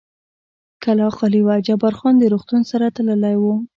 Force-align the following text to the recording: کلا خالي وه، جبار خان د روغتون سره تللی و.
کلا 0.83 1.07
خالي 1.17 1.41
وه، 1.43 1.55
جبار 1.67 1.93
خان 1.99 2.13
د 2.19 2.23
روغتون 2.33 2.61
سره 2.71 2.93
تللی 2.95 3.35
و. 3.39 3.43